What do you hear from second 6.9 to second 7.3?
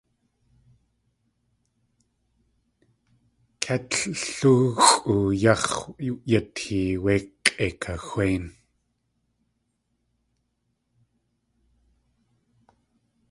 wé